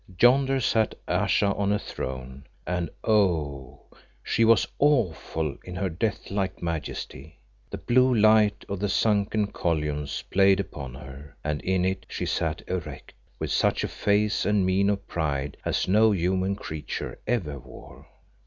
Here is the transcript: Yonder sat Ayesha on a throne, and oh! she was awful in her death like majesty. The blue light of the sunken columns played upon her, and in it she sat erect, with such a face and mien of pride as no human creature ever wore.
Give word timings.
Yonder 0.19 0.59
sat 0.59 0.95
Ayesha 1.07 1.53
on 1.53 1.71
a 1.71 1.77
throne, 1.77 2.43
and 2.65 2.89
oh! 3.03 3.81
she 4.23 4.43
was 4.43 4.67
awful 4.79 5.55
in 5.63 5.75
her 5.75 5.89
death 5.89 6.31
like 6.31 6.59
majesty. 6.59 7.37
The 7.69 7.77
blue 7.77 8.11
light 8.11 8.65
of 8.67 8.79
the 8.79 8.89
sunken 8.89 9.51
columns 9.51 10.23
played 10.23 10.59
upon 10.59 10.95
her, 10.95 11.35
and 11.43 11.61
in 11.61 11.85
it 11.85 12.07
she 12.09 12.25
sat 12.25 12.63
erect, 12.67 13.13
with 13.37 13.51
such 13.51 13.83
a 13.83 13.87
face 13.87 14.43
and 14.43 14.65
mien 14.65 14.89
of 14.89 15.07
pride 15.07 15.55
as 15.63 15.87
no 15.87 16.11
human 16.13 16.55
creature 16.55 17.19
ever 17.27 17.59
wore. 17.59 18.07